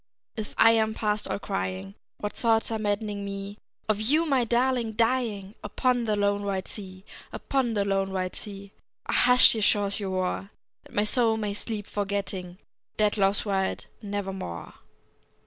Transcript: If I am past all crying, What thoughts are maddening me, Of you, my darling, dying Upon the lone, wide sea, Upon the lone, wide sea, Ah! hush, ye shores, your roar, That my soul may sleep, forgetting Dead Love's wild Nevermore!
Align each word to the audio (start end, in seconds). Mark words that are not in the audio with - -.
If 0.35 0.55
I 0.57 0.71
am 0.71 0.95
past 0.95 1.27
all 1.29 1.37
crying, 1.37 1.93
What 2.17 2.33
thoughts 2.33 2.71
are 2.71 2.79
maddening 2.79 3.23
me, 3.23 3.59
Of 3.87 4.01
you, 4.01 4.25
my 4.25 4.43
darling, 4.45 4.93
dying 4.93 5.53
Upon 5.63 6.05
the 6.05 6.15
lone, 6.15 6.41
wide 6.43 6.67
sea, 6.67 7.05
Upon 7.31 7.75
the 7.75 7.85
lone, 7.85 8.11
wide 8.11 8.35
sea, 8.35 8.71
Ah! 9.05 9.13
hush, 9.13 9.53
ye 9.53 9.61
shores, 9.61 9.99
your 9.99 10.09
roar, 10.09 10.49
That 10.85 10.95
my 10.95 11.03
soul 11.03 11.37
may 11.37 11.53
sleep, 11.53 11.85
forgetting 11.85 12.57
Dead 12.97 13.15
Love's 13.15 13.45
wild 13.45 13.85
Nevermore! 14.01 14.73